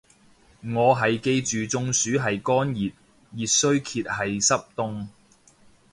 [0.63, 2.91] 我係記住中暑係乾熱，
[3.39, 5.09] 熱衰竭係濕凍